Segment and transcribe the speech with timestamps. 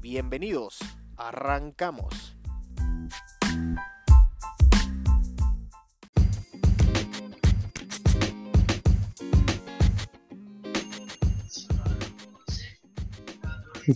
[0.00, 0.78] Bienvenidos,
[1.18, 2.34] arrancamos.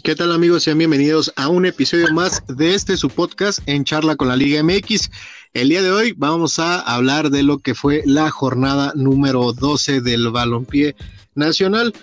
[0.02, 0.64] ¿Qué tal amigos?
[0.64, 4.62] Sean bienvenidos a un episodio más de este su podcast en charla con la Liga
[4.62, 5.10] MX.
[5.55, 10.02] El día de hoy vamos a hablar de lo que fue la jornada número 12
[10.02, 10.96] del balompié
[11.34, 11.94] nacional.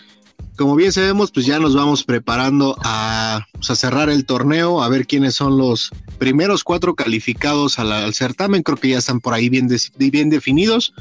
[0.58, 5.08] Como bien sabemos, pues ya nos vamos preparando a, pues, cerrar el torneo, a ver
[5.08, 8.64] quiénes son los primeros cuatro calificados al, certamen.
[8.64, 10.94] Creo que ya están por ahí bien, bien definidos,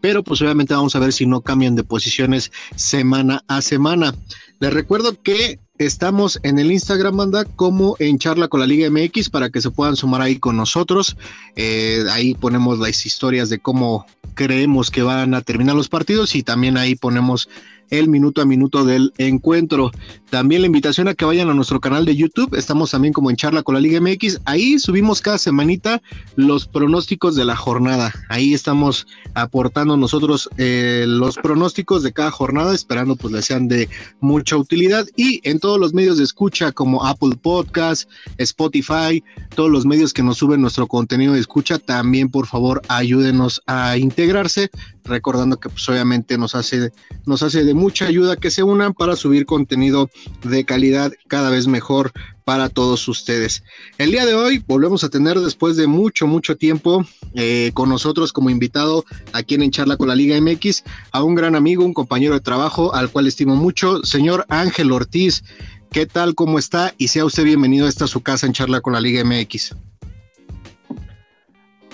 [0.00, 4.14] pero pues obviamente vamos a ver si no cambian de posiciones semana a semana.
[4.60, 9.30] Les recuerdo que Estamos en el Instagram, banda, como en Charla con la Liga MX
[9.30, 11.16] para que se puedan sumar ahí con nosotros.
[11.54, 16.42] Eh, ahí ponemos las historias de cómo creemos que van a terminar los partidos y
[16.42, 17.48] también ahí ponemos
[17.90, 19.90] el minuto a minuto del encuentro.
[20.30, 22.54] También la invitación a que vayan a nuestro canal de YouTube.
[22.54, 24.40] Estamos también como en charla con la Liga MX.
[24.44, 26.02] Ahí subimos cada semanita
[26.36, 28.12] los pronósticos de la jornada.
[28.28, 33.88] Ahí estamos aportando nosotros eh, los pronósticos de cada jornada, esperando pues les sean de
[34.20, 35.06] mucha utilidad.
[35.16, 39.22] Y en todos los medios de escucha como Apple Podcast, Spotify,
[39.54, 43.96] todos los medios que nos suben nuestro contenido de escucha, también por favor ayúdenos a
[43.96, 44.70] integrarse
[45.08, 46.92] recordando que pues obviamente nos hace,
[47.26, 50.10] nos hace de mucha ayuda que se unan para subir contenido
[50.42, 52.12] de calidad cada vez mejor
[52.44, 53.62] para todos ustedes.
[53.98, 58.32] El día de hoy volvemos a tener después de mucho, mucho tiempo eh, con nosotros
[58.32, 60.82] como invitado aquí en Charla con la Liga MX
[61.12, 65.44] a un gran amigo, un compañero de trabajo al cual estimo mucho, señor Ángel Ortiz.
[65.90, 66.34] ¿Qué tal?
[66.34, 66.94] ¿Cómo está?
[66.98, 69.74] Y sea usted bienvenido a esta su casa en Charla con la Liga MX.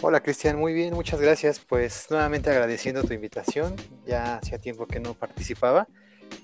[0.07, 1.61] Hola Cristian, muy bien, muchas gracias.
[1.61, 3.75] Pues nuevamente agradeciendo tu invitación.
[4.05, 5.89] Ya hacía tiempo que no participaba,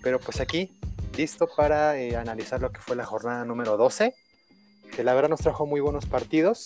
[0.03, 0.73] pero pues aquí
[1.15, 4.15] listo para eh, analizar lo que fue la jornada número 12,
[4.97, 6.65] que la verdad nos trajo muy buenos partidos.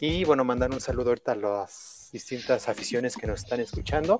[0.00, 4.18] Y bueno, mandar un saludo ahorita a las distintas aficiones que nos están escuchando,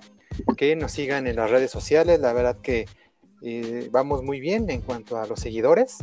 [0.59, 2.21] que nos sigan en las redes sociales.
[2.21, 2.87] La verdad que
[3.41, 5.97] eh, vamos muy bien en cuanto a los seguidores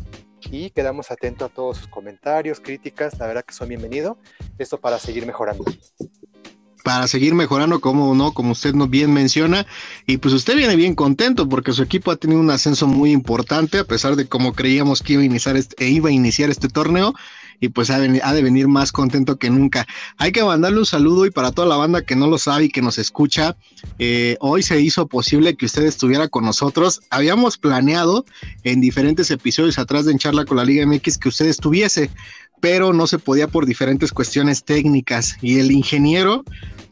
[0.45, 4.17] y quedamos atentos a todos sus comentarios, críticas, la verdad que son bienvenidos.
[4.57, 5.63] Esto para seguir mejorando.
[6.83, 9.65] Para seguir mejorando, como no, como usted nos bien menciona,
[10.05, 13.79] y pues usted viene bien contento porque su equipo ha tenido un ascenso muy importante,
[13.79, 16.69] a pesar de como creíamos que iba a iniciar este, e iba a iniciar este
[16.69, 17.13] torneo,
[17.59, 19.87] y pues ha, de venir más contento que nunca.
[20.17, 22.69] Hay que mandarle un saludo y para toda la banda que no lo sabe y
[22.69, 23.55] que nos escucha,
[23.99, 27.01] eh, hoy se hizo posible que usted estuviera con nosotros.
[27.09, 28.25] Habíamos planeado
[28.63, 32.09] en diferentes episodios atrás de En Charla con la Liga MX que usted estuviese,
[32.59, 36.43] pero no se podía por diferentes cuestiones técnicas y el ingeniero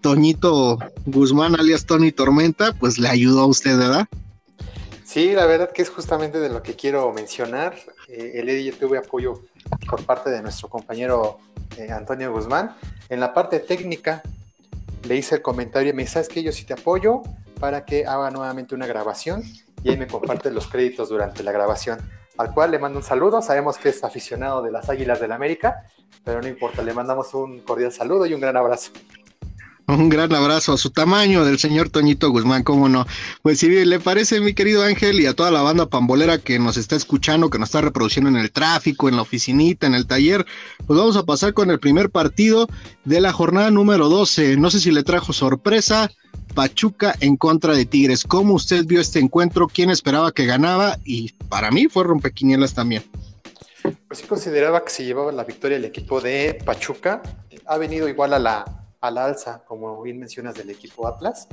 [0.01, 4.07] Toñito Guzmán alias Tony Tormenta pues le ayudó a usted, ¿verdad?
[5.03, 7.75] Sí, la verdad que es justamente de lo que quiero mencionar.
[8.07, 9.41] Eh, el Eddie tuve apoyo
[9.89, 11.39] por parte de nuestro compañero
[11.77, 12.75] eh, Antonio Guzmán.
[13.09, 14.21] En la parte técnica
[15.07, 17.21] le hice el comentario y me dice, ¿sabes que Yo sí te apoyo
[17.59, 19.43] para que haga nuevamente una grabación
[19.83, 21.99] y ahí me comparte los créditos durante la grabación.
[22.37, 25.35] Al cual le mando un saludo, sabemos que es aficionado de las Águilas del la
[25.35, 25.85] América,
[26.23, 28.91] pero no importa, le mandamos un cordial saludo y un gran abrazo.
[29.87, 33.05] Un gran abrazo a su tamaño del señor Toñito Guzmán, cómo no.
[33.43, 36.77] Pues si le parece, mi querido Ángel, y a toda la banda pambolera que nos
[36.77, 40.43] está escuchando, que nos está reproduciendo en el tráfico, en la oficinita, en el taller,
[40.87, 42.67] pues vamos a pasar con el primer partido
[43.03, 44.57] de la jornada número 12.
[44.57, 46.09] No sé si le trajo sorpresa,
[46.55, 48.23] Pachuca en contra de Tigres.
[48.23, 49.67] ¿Cómo usted vio este encuentro?
[49.67, 50.97] ¿Quién esperaba que ganaba?
[51.05, 53.03] Y para mí fue rompequinielas también.
[54.07, 57.21] Pues sí consideraba que se llevaba la victoria el equipo de Pachuca.
[57.67, 61.47] Ha venido igual a la al alza, como bien mencionas, del equipo Atlas.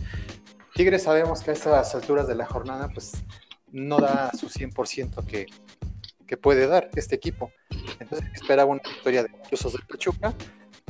[0.74, 3.12] Tigres sabemos que a estas alturas de la jornada, pues
[3.70, 5.46] no da su 100% que,
[6.26, 7.50] que puede dar este equipo.
[8.00, 10.34] Entonces esperaba una victoria de los de Pachuca.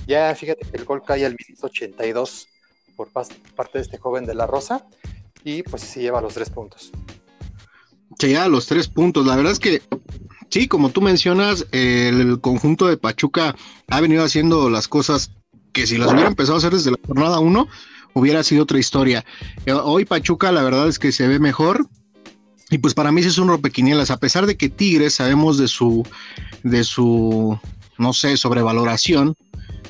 [0.07, 2.49] Ya fíjate que el gol cae al minuto 82
[2.97, 3.39] por parte
[3.75, 4.87] de este joven de la Rosa
[5.45, 6.93] y pues se lleva los tres puntos.
[8.19, 9.27] Se lleva los tres puntos.
[9.27, 9.83] La verdad es que
[10.51, 13.57] sí, como tú mencionas, el conjunto de Pachuca
[13.89, 15.33] ha venido haciendo las cosas
[15.73, 17.69] que si las hubiera empezado a hacer desde la jornada 1,
[18.15, 19.25] hubiera sido otra historia.
[19.67, 21.89] Eh, hoy Pachuca, la verdad es que se ve mejor.
[22.71, 26.07] Y pues para mí es un rompequinielas, a pesar de que Tigres sabemos de su,
[26.63, 27.59] de su,
[27.99, 29.37] no sé, sobrevaloración,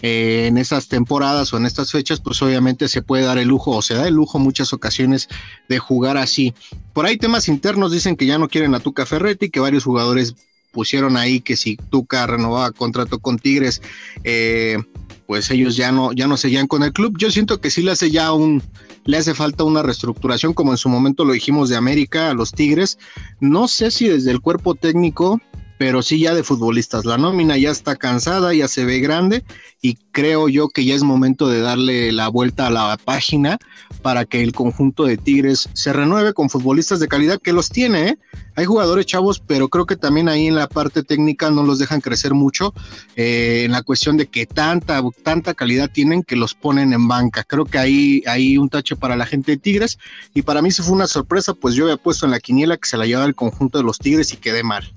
[0.05, 3.71] eh, en estas temporadas o en estas fechas, pues obviamente se puede dar el lujo
[3.71, 5.29] o se da el lujo muchas ocasiones
[5.69, 6.55] de jugar así.
[6.93, 10.35] Por ahí temas internos dicen que ya no quieren a Tuca Ferretti, que varios jugadores
[10.73, 13.83] pusieron ahí que si Tuca renovaba contrato con Tigres,
[14.25, 14.79] eh,
[15.27, 17.17] pues ellos ya no, ya no seguían con el club.
[17.19, 18.63] Yo siento que sí le hace ya un,
[19.05, 22.53] le hace falta una reestructuración, como en su momento lo dijimos de América a los
[22.53, 22.99] Tigres.
[23.41, 25.41] No sé si desde el cuerpo técnico
[25.83, 27.05] pero sí ya de futbolistas.
[27.05, 29.43] La nómina ya está cansada, ya se ve grande
[29.81, 33.59] y creo yo que ya es momento de darle la vuelta a la página
[34.03, 38.09] para que el conjunto de Tigres se renueve con futbolistas de calidad que los tiene.
[38.09, 38.19] ¿eh?
[38.57, 42.01] Hay jugadores chavos, pero creo que también ahí en la parte técnica no los dejan
[42.01, 42.75] crecer mucho
[43.17, 47.45] eh, en la cuestión de que tanta, tanta calidad tienen que los ponen en banca.
[47.45, 49.99] Creo que ahí hay un tache para la gente de Tigres
[50.35, 52.89] y para mí se fue una sorpresa, pues yo había puesto en la quiniela que
[52.89, 54.93] se la llevaba el conjunto de los Tigres y quedé mal.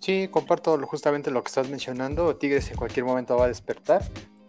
[0.00, 2.36] Sí, comparto justamente lo que estás mencionando.
[2.36, 4.04] Tigres en cualquier momento va a despertar.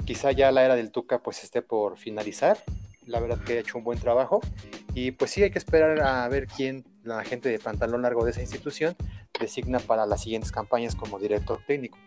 [0.05, 2.63] Quizá ya la era del Tuca pues esté por finalizar.
[3.07, 4.41] La verdad que ha hecho un buen trabajo.
[4.93, 8.31] Y pues sí hay que esperar a ver quién, la gente de pantalón largo de
[8.31, 8.95] esa institución,
[9.39, 11.97] designa para las siguientes campañas como director técnico.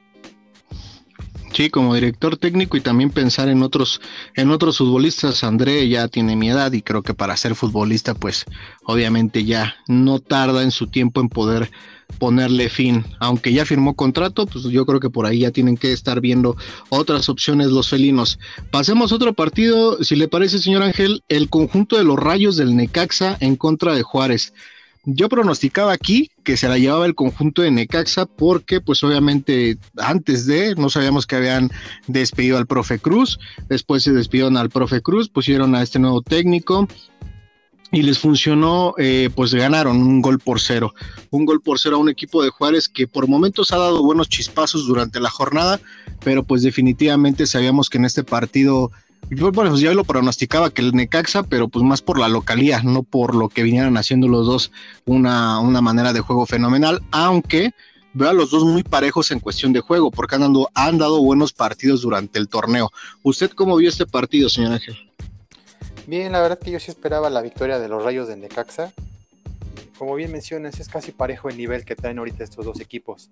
[1.53, 4.01] Sí, como director técnico y también pensar en otros,
[4.35, 5.43] en otros futbolistas.
[5.43, 8.45] André ya tiene mi edad y creo que para ser futbolista, pues
[8.85, 11.71] obviamente ya no tarda en su tiempo en poder
[12.19, 13.05] ponerle fin.
[13.19, 16.57] Aunque ya firmó contrato, pues yo creo que por ahí ya tienen que estar viendo
[16.89, 18.39] otras opciones los felinos.
[18.71, 22.77] Pasemos a otro partido, si le parece, señor Ángel, el conjunto de los rayos del
[22.77, 24.53] Necaxa en contra de Juárez.
[25.05, 30.47] Yo pronosticaba aquí que se la llevaba el conjunto de Necaxa porque pues obviamente antes
[30.47, 31.71] de no sabíamos que habían
[32.07, 33.39] despedido al profe Cruz,
[33.69, 36.87] después se despidieron al profe Cruz, pusieron a este nuevo técnico,
[37.93, 40.95] y les funcionó, eh, pues ganaron un gol por cero,
[41.31, 44.29] un gol por cero a un equipo de Juárez que por momentos ha dado buenos
[44.29, 45.81] chispazos durante la jornada,
[46.23, 48.93] pero pues definitivamente sabíamos que en este partido,
[49.29, 53.03] yo bueno, ya lo pronosticaba que el Necaxa, pero pues más por la localía, no
[53.03, 54.73] por lo que vinieran haciendo los dos,
[55.07, 57.73] una, una manera de juego fenomenal, aunque
[58.13, 61.23] veo a los dos muy parejos en cuestión de juego, porque han dado, han dado
[61.23, 62.91] buenos partidos durante el torneo.
[63.23, 64.97] ¿Usted cómo vio este partido, señor Ángel?
[66.07, 68.93] Bien, la verdad que yo sí esperaba la victoria de los Rayos de Necaxa.
[69.97, 73.31] Como bien mencionas, es casi parejo el nivel que traen ahorita estos dos equipos.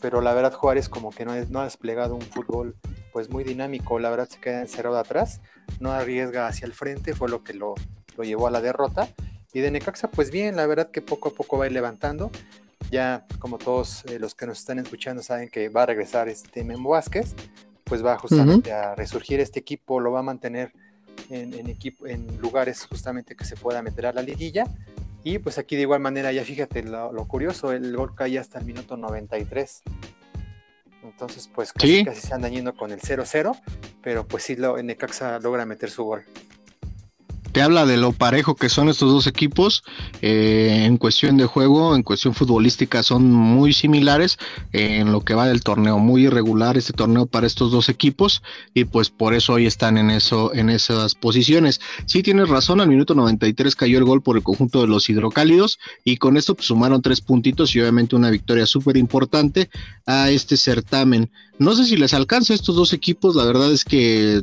[0.00, 2.76] Pero la verdad Juárez como que no ha desplegado un fútbol
[3.12, 3.98] pues muy dinámico.
[3.98, 5.40] La verdad se queda encerrado atrás,
[5.80, 7.74] no arriesga hacia el frente, fue lo que lo,
[8.22, 9.08] llevó a la derrota.
[9.52, 12.30] Y de Necaxa pues bien, la verdad que poco a poco va a ir levantando.
[12.90, 16.64] Ya como todos eh, los que nos están escuchando saben que va a regresar este
[16.64, 17.34] Memo Vázquez,
[17.84, 20.72] pues va justamente a resurgir este equipo, lo va a mantener
[21.30, 24.66] en, equipo, en lugares justamente que se pueda meter a la liguilla.
[25.24, 28.64] Y pues aquí de igual manera, ya fíjate lo, curioso, el gol cae hasta el
[28.64, 29.82] minuto 93.
[31.02, 33.60] Entonces, pues casi, casi se andan yendo con el 0-0,
[34.02, 36.24] pero pues sí, lo, Necaxa logra meter su gol
[37.52, 39.84] te habla de lo parejo que son estos dos equipos
[40.22, 44.38] eh, en cuestión de juego, en cuestión futbolística son muy similares
[44.72, 48.42] en lo que va del torneo, muy irregular este torneo para estos dos equipos
[48.74, 51.80] y pues por eso hoy están en eso en esas posiciones.
[52.06, 55.78] Sí tienes razón, al minuto 93 cayó el gol por el conjunto de los hidrocálidos
[56.04, 59.70] y con esto pues, sumaron tres puntitos y obviamente una victoria súper importante
[60.06, 61.30] a este certamen.
[61.58, 64.42] No sé si les alcanza a estos dos equipos, la verdad es que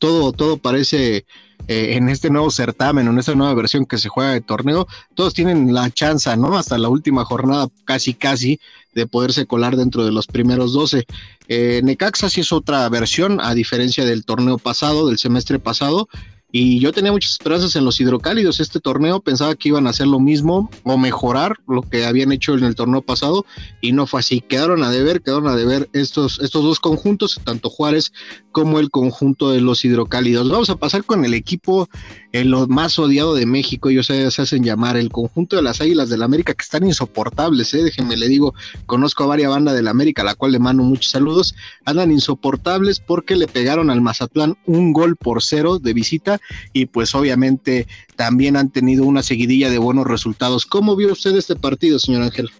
[0.00, 1.24] todo todo parece
[1.68, 5.34] eh, en este nuevo certamen, en esta nueva versión que se juega de torneo, todos
[5.34, 6.58] tienen la chance, ¿no?
[6.58, 8.58] Hasta la última jornada, casi, casi,
[8.94, 11.06] de poderse colar dentro de los primeros 12.
[11.46, 16.08] Eh, Necaxa sí es otra versión, a diferencia del torneo pasado, del semestre pasado,
[16.52, 18.60] y yo tenía muchas esperanzas en los hidrocálidos.
[18.60, 22.54] Este torneo pensaba que iban a hacer lo mismo o mejorar lo que habían hecho
[22.54, 23.46] en el torneo pasado
[23.80, 24.40] y no fue así.
[24.40, 28.12] Quedaron a deber, quedaron a deber estos, estos dos conjuntos, tanto Juárez
[28.52, 30.50] como el conjunto de los hidrocálidos.
[30.50, 31.88] Vamos a pasar con el equipo
[32.32, 33.88] el más odiado de México.
[33.88, 37.72] Ellos se, hacen llamar el conjunto de las Águilas del América, que están insoportables.
[37.74, 37.82] ¿eh?
[37.82, 38.54] Déjenme le digo,
[38.86, 41.54] conozco a varias bandas del América, a la cual le mando muchos saludos.
[41.84, 46.40] Andan insoportables porque le pegaron al Mazatlán un gol por cero de visita
[46.72, 50.66] y pues obviamente también han tenido una seguidilla de buenos resultados.
[50.66, 52.50] ¿Cómo vio usted este partido, señor Ángel?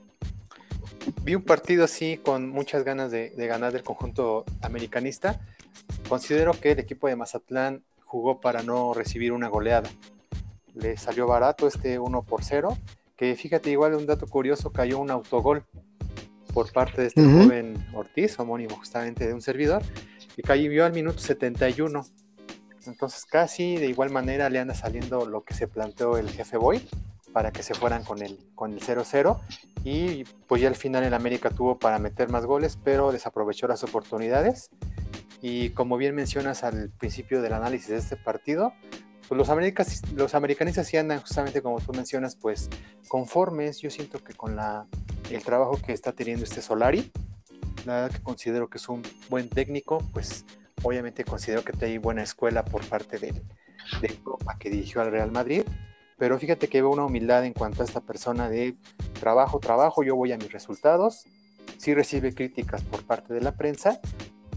[1.23, 5.41] Vi un partido así con muchas ganas de, ganar del conjunto americanista.
[6.09, 9.89] Considero que el equipo de Mazatlán jugó para no recibir una goleada.
[10.75, 12.77] Le salió barato este 1 por 0,
[13.17, 15.65] que fíjate, igual un dato curioso, cayó un autogol
[16.53, 19.83] por parte de este joven Ortiz, homónimo justamente de un servidor,
[20.37, 22.05] y cayó al minuto 71.
[22.87, 26.83] Entonces casi de igual manera le anda saliendo lo que se planteó el jefe Boy,
[27.33, 29.39] para que se fueran con el con el 0-0
[29.85, 33.85] y pues ya al final el América tuvo para meter más goles, pero desaprovechó las
[33.85, 34.71] oportunidades
[35.43, 38.73] y como bien mencionas al principio del análisis de este partido,
[39.29, 42.69] pues los, americanistas, los americanistas sí andan justamente como tú mencionas, pues
[43.09, 44.87] conformes, yo siento que con la,
[45.31, 47.13] el trabajo que está teniendo este Solari,
[47.87, 50.45] la verdad que considero que es un buen técnico, pues
[50.83, 53.43] obviamente considero que hay buena escuela por parte del,
[54.01, 55.63] de Europa que dirigió al Real Madrid,
[56.19, 58.77] pero fíjate que veo una humildad en cuanto a esta persona de
[59.19, 61.25] trabajo, trabajo, yo voy a mis resultados,
[61.79, 64.01] sí recibe críticas por parte de la prensa,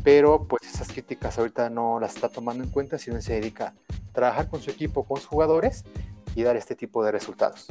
[0.04, 4.14] pero pues esas críticas ahorita no las está tomando en cuenta, sino se dedica a
[4.14, 5.84] trabajar con su equipo, con sus jugadores
[6.36, 7.68] y dar este tipo de resultados.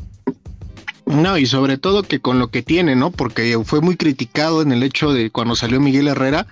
[1.04, 3.10] No, y sobre todo que con lo que tiene, ¿no?
[3.10, 6.46] Porque fue muy criticado en el hecho de cuando salió Miguel Herrera,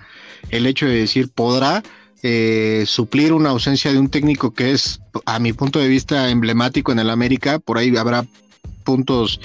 [0.49, 1.83] el hecho de decir podrá
[2.21, 6.91] eh, suplir una ausencia de un técnico que es, a mi punto de vista, emblemático
[6.91, 7.57] en el América.
[7.59, 8.25] Por ahí habrá
[8.83, 9.39] puntos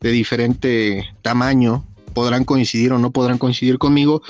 [0.00, 1.84] de diferente tamaño,
[2.14, 4.22] podrán coincidir o no podrán coincidir conmigo,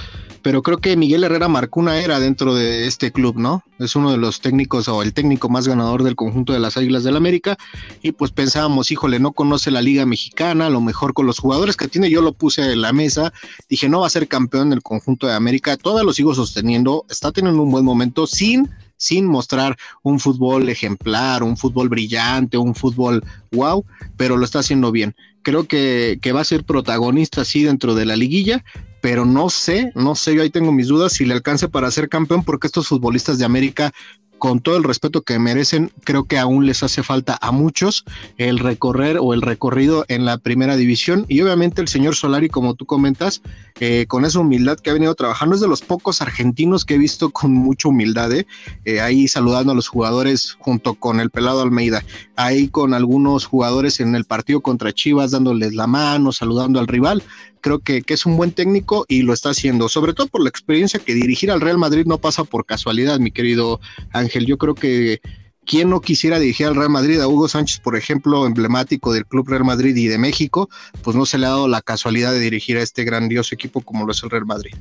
[0.42, 3.62] pero creo que Miguel Herrera marcó una era dentro de este club, ¿no?
[3.78, 7.04] Es uno de los técnicos o el técnico más ganador del conjunto de las Águilas
[7.04, 7.56] del América
[8.02, 11.76] y pues pensábamos, híjole, no conoce la Liga Mexicana, a lo mejor con los jugadores
[11.76, 13.32] que tiene, yo lo puse en la mesa,
[13.68, 17.32] dije, no va a ser campeón del conjunto de América, todavía lo sigo sosteniendo, está
[17.32, 18.68] teniendo un buen momento sin
[19.02, 23.84] sin mostrar un fútbol ejemplar, un fútbol brillante, un fútbol wow,
[24.16, 25.16] pero lo está haciendo bien.
[25.42, 28.64] Creo que, que va a ser protagonista sí dentro de la liguilla,
[29.02, 32.08] pero no sé, no sé, yo ahí tengo mis dudas si le alcance para ser
[32.08, 33.92] campeón, porque estos futbolistas de América
[34.42, 38.04] con todo el respeto que merecen, creo que aún les hace falta a muchos
[38.38, 41.26] el recorrer o el recorrido en la primera división.
[41.28, 43.40] Y obviamente el señor Solari, como tú comentas,
[43.78, 46.98] eh, con esa humildad que ha venido trabajando, es de los pocos argentinos que he
[46.98, 48.48] visto con mucha humildad, ¿eh?
[48.84, 52.04] Eh, ahí saludando a los jugadores junto con el pelado Almeida,
[52.34, 57.22] ahí con algunos jugadores en el partido contra Chivas dándoles la mano, saludando al rival
[57.62, 61.00] creo que, es un buen técnico y lo está haciendo, sobre todo por la experiencia
[61.00, 63.80] que dirigir al Real Madrid no pasa por casualidad, mi querido
[64.12, 64.44] Ángel.
[64.44, 65.22] Yo creo que
[65.64, 69.48] quien no quisiera dirigir al Real Madrid, a Hugo Sánchez, por ejemplo, emblemático del Club
[69.48, 70.68] Real Madrid y de México,
[71.02, 74.04] pues no se le ha dado la casualidad de dirigir a este grandioso equipo como
[74.04, 74.74] lo es el Real Madrid.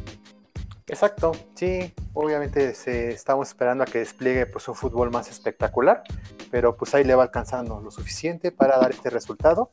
[0.87, 6.03] Exacto, sí, obviamente se, estamos esperando a que despliegue pues, un fútbol más espectacular,
[6.49, 9.71] pero pues ahí le va alcanzando lo suficiente para dar este resultado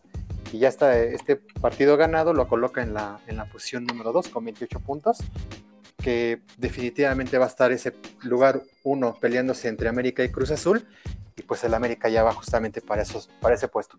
[0.53, 4.29] y ya está este partido ganado, lo coloca en la, en la posición número 2
[4.29, 5.19] con 28 puntos,
[6.03, 10.87] que definitivamente va a estar ese lugar 1 peleándose entre América y Cruz Azul,
[11.37, 13.99] y pues el América ya va justamente para, esos, para ese puesto.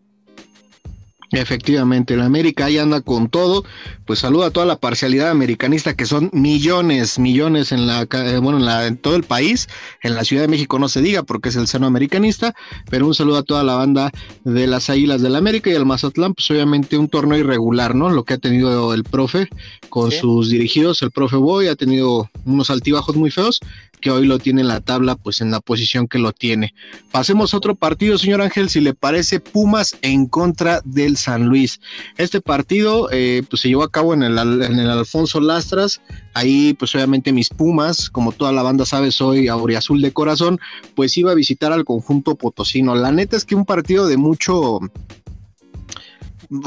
[1.31, 3.63] Efectivamente, el América ahí anda con todo.
[4.05, 8.57] Pues saluda a toda la parcialidad americanista que son millones, millones en la eh, bueno,
[8.57, 9.67] en, la, en todo el país.
[10.01, 12.55] En la Ciudad de México no se diga porque es el seno americanista,
[12.89, 14.11] pero un saludo a toda la banda
[14.43, 18.09] de las Águilas del América y el Mazatlán, pues obviamente un torneo irregular, ¿no?
[18.09, 19.47] Lo que ha tenido el profe
[19.89, 23.59] con sus dirigidos, el profe Boy ha tenido unos altibajos muy feos,
[24.01, 26.73] que hoy lo tiene en la tabla, pues en la posición que lo tiene.
[27.11, 31.79] Pasemos a otro partido, señor Ángel, si le parece, Pumas en contra del San Luis.
[32.17, 36.01] Este partido eh, pues se llevó a cabo en el, en el Alfonso Lastras,
[36.33, 40.59] ahí pues obviamente mis Pumas, como toda la banda sabe, soy auriazul de corazón,
[40.95, 42.95] pues iba a visitar al conjunto potosino.
[42.95, 44.79] La neta es que un partido de mucho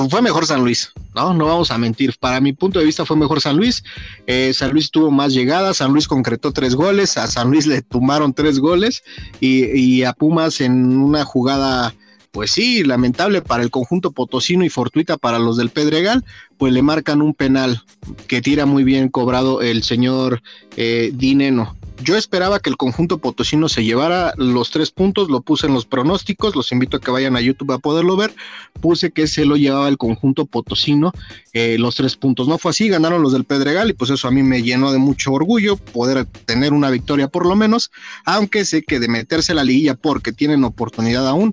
[0.08, 1.34] fue mejor San Luis, ¿no?
[1.34, 2.16] No vamos a mentir.
[2.18, 3.82] Para mi punto de vista fue mejor San Luis.
[4.26, 7.82] Eh, San Luis tuvo más llegadas, San Luis concretó tres goles, a San Luis le
[7.82, 9.02] tomaron tres goles
[9.40, 11.94] y, y a Pumas en una jugada
[12.32, 16.24] pues sí, lamentable para el conjunto potosino y fortuita para los del Pedregal,
[16.56, 17.84] pues le marcan un penal
[18.26, 20.42] que tira muy bien cobrado el señor
[20.76, 21.76] eh, Dineno.
[22.02, 25.86] Yo esperaba que el conjunto potosino se llevara los tres puntos, lo puse en los
[25.86, 28.34] pronósticos, los invito a que vayan a YouTube a poderlo ver,
[28.80, 31.12] puse que se lo llevaba el conjunto potosino
[31.52, 32.48] eh, los tres puntos.
[32.48, 34.98] No fue así, ganaron los del Pedregal y pues eso a mí me llenó de
[34.98, 37.92] mucho orgullo poder tener una victoria por lo menos,
[38.24, 41.52] aunque sé que de meterse a la liguilla porque tienen oportunidad aún,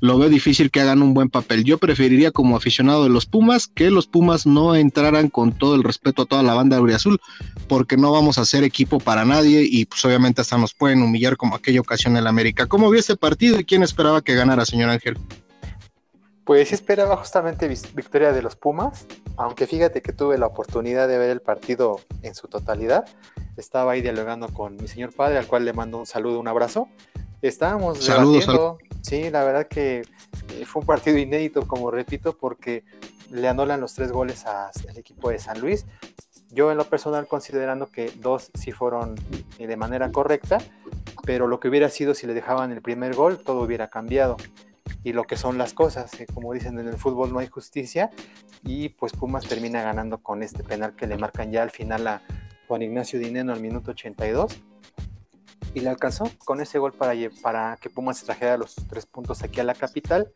[0.00, 1.64] lo veo difícil que hagan un buen papel.
[1.64, 5.82] Yo preferiría como aficionado de los Pumas que los Pumas no entraran con todo el
[5.82, 7.20] respeto a toda la banda de Azul,
[7.68, 11.36] porque no vamos a ser equipo para nadie y pues obviamente hasta nos pueden humillar
[11.36, 12.66] como aquella ocasión en la América.
[12.66, 15.18] ¿Cómo vio este partido y quién esperaba que ganara, señor Ángel?
[16.44, 21.18] Pues sí esperaba justamente victoria de los Pumas, aunque fíjate que tuve la oportunidad de
[21.18, 23.04] ver el partido en su totalidad.
[23.56, 26.88] Estaba ahí dialogando con mi señor padre, al cual le mando un saludo, un abrazo.
[27.42, 32.82] Estábamos Saludos, Sí, la verdad que eh, fue un partido inédito, como repito, porque
[33.30, 35.86] le anulan los tres goles al equipo de San Luis.
[36.50, 39.14] Yo en lo personal considerando que dos sí fueron
[39.60, 40.58] eh, de manera correcta,
[41.24, 44.38] pero lo que hubiera sido si le dejaban el primer gol, todo hubiera cambiado.
[45.04, 46.12] y lo que son las cosas.
[46.20, 48.10] Eh, como dicen en el fútbol no hay justicia
[48.64, 52.22] y pues Pumas termina ganando con este penal que le marcan ya al final a
[52.66, 54.60] Juan Ignacio Dineno al minuto 82
[55.76, 59.60] y le alcanzó con ese gol para, para que Pumas trajera los tres puntos aquí
[59.60, 60.32] a la capital.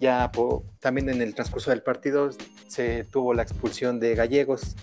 [0.00, 0.32] Ya
[0.78, 2.30] también en el transcurso del partido
[2.66, 4.76] se tuvo la expulsión de Gallegos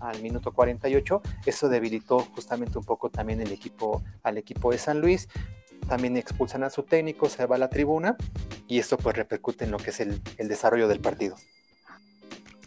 [0.00, 1.22] al minuto 48.
[1.46, 5.28] Eso debilitó justamente un poco también el equipo, al equipo de San Luis.
[5.88, 8.16] También expulsan a su técnico, se va a la tribuna
[8.66, 11.36] y esto pues repercute en lo que es el desarrollo del partido.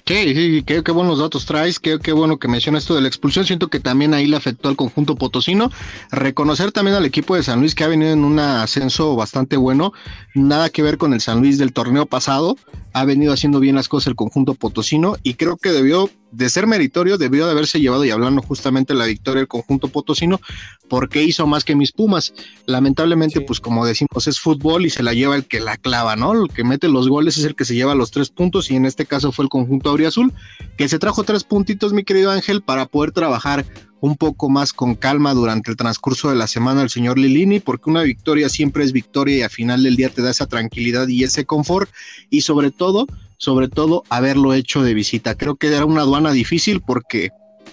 [0.07, 3.43] Sí, sí, qué, buenos datos traes, qué, qué bueno que mencionas esto de la expulsión.
[3.43, 5.69] Siento que también ahí le afectó al conjunto potosino.
[6.11, 9.91] Reconocer también al equipo de San Luis que ha venido en un ascenso bastante bueno.
[10.33, 12.55] Nada que ver con el San Luis del torneo pasado.
[12.93, 16.67] Ha venido haciendo bien las cosas el conjunto potosino y creo que debió de ser
[16.67, 20.41] meritorio, debió de haberse llevado y hablando justamente la victoria del conjunto potosino,
[20.89, 22.33] porque hizo más que mis Pumas.
[22.65, 26.33] Lamentablemente, pues como decimos, es fútbol y se la lleva el que la clava, ¿no?
[26.33, 28.85] El que mete los goles es el que se lleva los tres puntos y en
[28.85, 30.33] este caso fue el conjunto Auriazul,
[30.77, 33.65] que se trajo tres puntitos, mi querido Ángel, para poder trabajar
[33.99, 37.89] un poco más con calma durante el transcurso de la semana el señor Lilini, porque
[37.89, 41.23] una victoria siempre es victoria y al final del día te da esa tranquilidad y
[41.23, 41.89] ese confort
[42.29, 43.07] y sobre todo
[43.37, 45.35] sobre todo haberlo hecho de visita.
[45.35, 47.29] Creo que era una aduana difícil porque,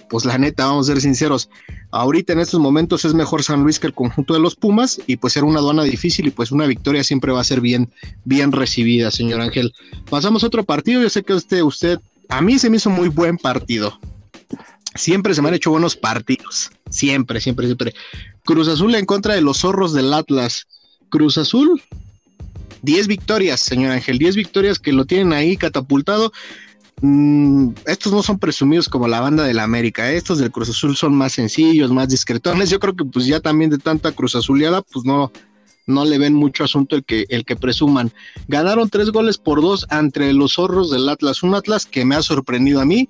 [0.09, 1.49] pues la neta, vamos a ser sinceros,
[1.91, 5.17] ahorita en estos momentos es mejor San Luis que el conjunto de los Pumas y
[5.17, 7.91] pues era una aduana difícil y pues una victoria siempre va a ser bien,
[8.23, 9.73] bien recibida, señor Ángel.
[10.09, 13.09] Pasamos a otro partido, yo sé que usted, usted, a mí se me hizo muy
[13.09, 13.99] buen partido.
[14.93, 17.93] Siempre se me han hecho buenos partidos, siempre, siempre, siempre.
[18.45, 20.67] Cruz Azul en contra de los zorros del Atlas.
[21.09, 21.81] Cruz Azul
[22.85, 26.31] 10 victorias, señor Ángel, 10 victorias que lo tienen ahí catapultado.
[27.01, 30.17] Mm, estos no son presumidos como la banda de la América, ¿eh?
[30.17, 32.69] estos del Cruz Azul son más sencillos, más discretones.
[32.69, 35.31] Yo creo que pues ya también de tanta Cruz Azuleada, pues no,
[35.87, 38.11] no le ven mucho asunto el que, el que presuman.
[38.47, 42.21] Ganaron tres goles por dos entre los zorros del Atlas, un Atlas que me ha
[42.21, 43.09] sorprendido a mí,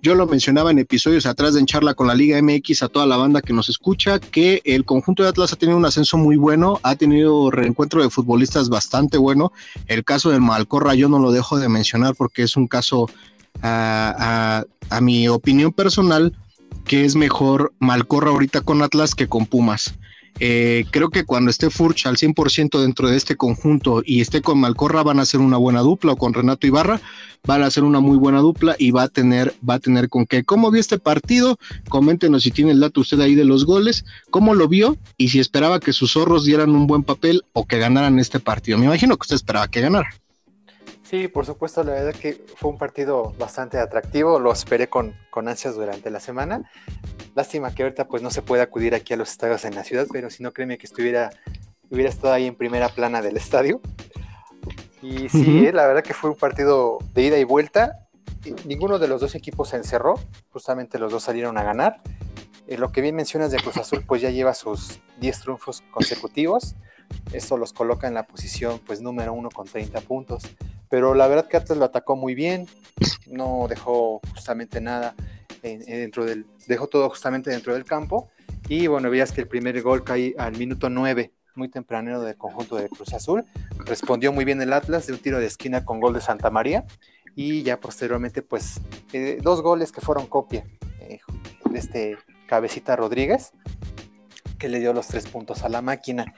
[0.00, 3.06] yo lo mencionaba en episodios atrás de En Charla con la Liga MX a toda
[3.06, 6.36] la banda que nos escucha, que el conjunto de Atlas ha tenido un ascenso muy
[6.36, 9.52] bueno, ha tenido reencuentro de futbolistas bastante bueno.
[9.86, 13.10] El caso del Malcorra yo no lo dejo de mencionar porque es un caso,
[13.60, 16.32] a, a mi opinión personal,
[16.84, 19.94] que es mejor Malcorra ahorita con Atlas que con Pumas.
[20.40, 24.60] Eh, creo que cuando esté Furch al 100% dentro de este conjunto y esté con
[24.60, 27.00] Malcorra van a ser una buena dupla o con Renato Ibarra
[27.46, 30.26] van a ser una muy buena dupla y va a tener va a tener con
[30.26, 30.44] qué.
[30.44, 31.58] ¿Cómo vio este partido?
[31.88, 35.38] Coméntenos si tiene el dato usted ahí de los goles, cómo lo vio y si
[35.38, 38.78] esperaba que sus zorros dieran un buen papel o que ganaran este partido.
[38.78, 40.10] Me imagino que usted esperaba que ganara.
[41.08, 45.48] Sí, por supuesto, la verdad que fue un partido bastante atractivo, lo esperé con, con
[45.48, 46.70] ansias durante la semana.
[47.34, 50.06] Lástima que ahorita pues no se puede acudir aquí a los estadios en la ciudad,
[50.12, 51.30] pero si no créeme que estuviera,
[51.88, 53.80] hubiera estado ahí en primera plana del estadio.
[55.00, 58.06] Y sí, eh, la verdad que fue un partido de ida y vuelta.
[58.66, 62.02] ninguno de los dos equipos se encerró, justamente los dos salieron a ganar.
[62.66, 66.76] Eh, lo que bien mencionas de Cruz Azul, pues ya lleva sus 10 triunfos consecutivos.
[67.32, 70.42] Esto los coloca en la posición pues número uno con 30 puntos.
[70.90, 72.66] Pero la verdad que Atlas lo atacó muy bien,
[73.26, 75.14] no dejó justamente nada
[75.62, 78.30] dentro del, dejó todo justamente dentro del campo.
[78.68, 82.76] Y bueno, veías que el primer gol cae al minuto 9, muy tempranero del conjunto
[82.76, 83.44] de Cruz Azul.
[83.84, 86.84] Respondió muy bien el Atlas de un tiro de esquina con gol de Santa María.
[87.34, 88.80] Y ya posteriormente, pues,
[89.12, 90.64] eh, dos goles que fueron copia
[91.00, 91.20] eh,
[91.70, 93.52] de este Cabecita Rodríguez,
[94.58, 96.34] que le dio los tres puntos a la máquina.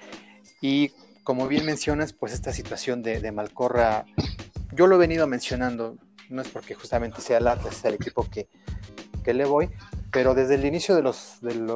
[0.61, 0.93] Y
[1.25, 4.05] como bien mencionas, pues esta situación de, Malcorra,
[4.73, 5.97] yo lo he venido mencionando,
[6.29, 8.49] no es porque justamente sea el Atlas, sea el equipo que,
[9.33, 9.71] le voy,
[10.11, 11.69] pero desde el inicio de los, del,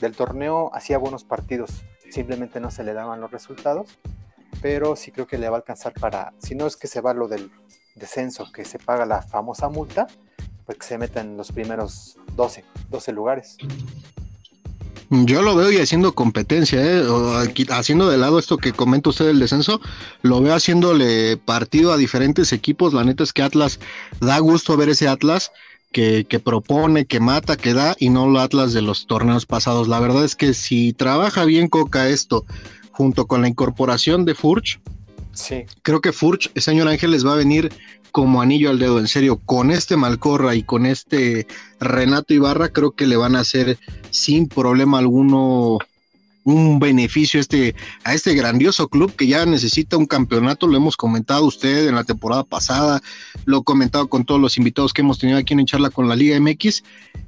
[0.00, 3.98] del, torneo hacía buenos partidos, simplemente no se le daban los resultados,
[4.62, 7.12] pero sí creo que le va a alcanzar para, si no es que se va
[7.12, 7.50] lo del
[7.96, 10.06] descenso, que se paga la famosa multa,
[10.64, 13.58] pues que se meta en los primeros 12, 12 lugares.
[15.12, 17.04] Yo lo veo y haciendo competencia, ¿eh?
[17.68, 19.78] haciendo de lado esto que comenta usted del descenso,
[20.22, 22.94] lo veo haciéndole partido a diferentes equipos.
[22.94, 23.78] La neta es que Atlas
[24.20, 25.52] da gusto ver ese Atlas
[25.92, 29.86] que, que propone, que mata, que da, y no lo Atlas de los torneos pasados.
[29.86, 32.46] La verdad es que si trabaja bien Coca esto,
[32.90, 34.80] junto con la incorporación de Furch,
[35.34, 35.64] sí.
[35.82, 37.70] creo que Furch, señor Ángel, les va a venir
[38.12, 41.46] como anillo al dedo, en serio, con este Malcorra y con este
[41.80, 43.78] Renato Ibarra, creo que le van a hacer
[44.10, 45.78] sin problema alguno
[46.44, 51.44] un beneficio este, a este grandioso club que ya necesita un campeonato, lo hemos comentado
[51.46, 53.00] usted en la temporada pasada,
[53.44, 56.16] lo he comentado con todos los invitados que hemos tenido aquí en Charla con la
[56.16, 56.82] Liga MX.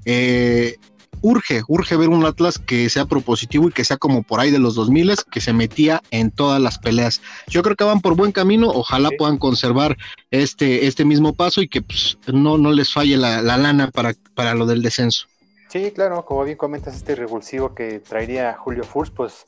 [0.04, 0.76] Eh,
[1.22, 4.58] urge, urge ver un Atlas que sea propositivo y que sea como por ahí de
[4.58, 7.20] los 2000 que se metía en todas las peleas.
[7.48, 9.96] Yo creo que van por buen camino, ojalá puedan conservar
[10.30, 14.54] este, este mismo paso y que pues, no, no les falle la, lana para, para
[14.54, 15.26] lo del descenso.
[15.68, 19.46] Sí, claro, como bien comentas, este revulsivo que traería Julio Furs, pues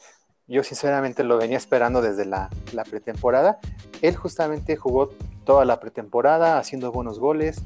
[0.49, 3.59] yo sinceramente lo venía esperando desde la, la, pretemporada.
[4.03, 5.11] Él justamente jugó
[5.45, 7.63] toda la pretemporada haciendo buenos goles.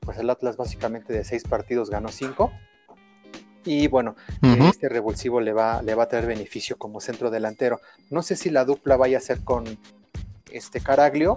[0.00, 2.50] Pues el Atlas básicamente de seis partidos ganó cinco.
[3.68, 7.82] Y bueno, este revulsivo le va, le va a traer beneficio como centro delantero.
[8.08, 9.64] No sé si la dupla vaya a ser con
[10.50, 11.36] este Caraglio,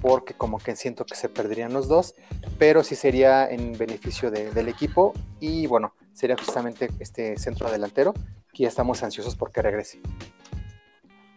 [0.00, 2.14] porque como que siento que se perderían los dos,
[2.60, 5.14] pero sí sería en beneficio del equipo.
[5.40, 8.14] Y bueno, sería justamente este centro delantero,
[8.52, 9.98] que ya estamos ansiosos porque regrese.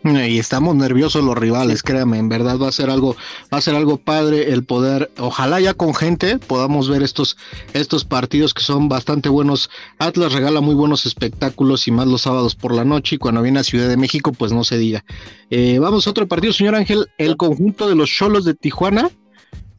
[0.03, 3.15] Y estamos nerviosos los rivales, créanme, en verdad va a ser algo,
[3.53, 7.37] va a ser algo padre el poder, ojalá ya con gente podamos ver estos,
[7.73, 9.69] estos partidos que son bastante buenos.
[9.99, 13.59] Atlas regala muy buenos espectáculos y más los sábados por la noche y cuando viene
[13.59, 15.05] a Ciudad de México, pues no se diga.
[15.51, 19.11] Eh, vamos a otro partido, señor Ángel, el conjunto de los Cholos de Tijuana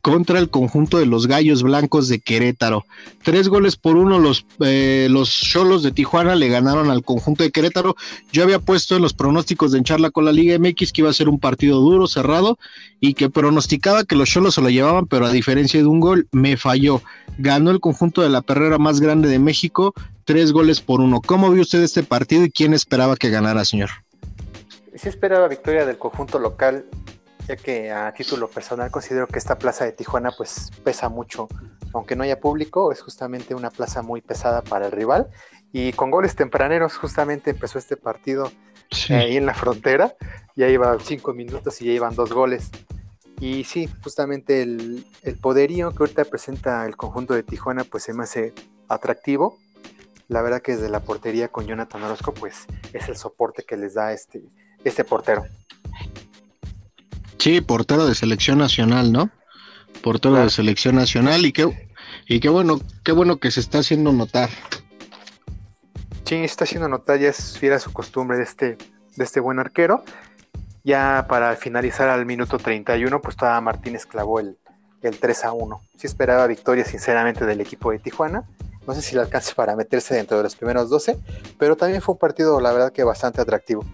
[0.02, 2.84] contra el conjunto de los Gallos Blancos de Querétaro.
[3.22, 7.52] Tres goles por uno, los eh, los Cholos de Tijuana le ganaron al conjunto de
[7.52, 7.94] Querétaro.
[8.32, 11.14] Yo había puesto en los pronósticos de encharla con la Liga MX que iba a
[11.14, 12.58] ser un partido duro, cerrado,
[13.00, 16.26] y que pronosticaba que los Cholos se lo llevaban, pero a diferencia de un gol,
[16.32, 17.00] me falló.
[17.38, 21.20] Ganó el conjunto de la perrera más grande de México, tres goles por uno.
[21.20, 23.90] ¿Cómo vio usted este partido y quién esperaba que ganara, señor?
[24.96, 26.84] Sí esperaba victoria del conjunto local
[27.48, 31.48] ya que a título personal considero que esta plaza de Tijuana pues pesa mucho,
[31.92, 35.28] aunque no haya público, es justamente una plaza muy pesada para el rival
[35.72, 38.52] y con goles tempraneros justamente empezó este partido
[39.08, 40.14] ahí en la frontera,
[40.54, 42.70] ya iba cinco minutos y ya iban dos goles.
[43.40, 48.12] Y sí, justamente el, el poderío que ahorita presenta el conjunto de Tijuana pues se
[48.12, 48.52] me hace
[48.88, 49.58] atractivo.
[50.28, 53.94] La verdad que desde la portería con Jonathan Orozco pues es el soporte que les
[53.94, 54.44] da este,
[54.84, 55.44] este portero.
[57.42, 59.28] Sí, portero de selección nacional, ¿no?
[60.00, 61.88] Portero de selección nacional y qué,
[62.28, 64.48] y qué bueno, qué bueno que se está haciendo notar.
[66.24, 68.78] Sí, está haciendo notar, ya es fiel a su costumbre de este,
[69.16, 70.04] de este buen arquero.
[70.84, 74.56] Ya para finalizar al minuto 31, pues todavía Martínez clavó el,
[75.02, 75.80] el 3 a 1.
[75.96, 78.44] Sí esperaba victoria, sinceramente, del equipo de Tijuana.
[78.86, 81.18] No sé si le alcance para meterse dentro de los primeros 12,
[81.58, 83.84] pero también fue un partido, la verdad, que bastante atractivo.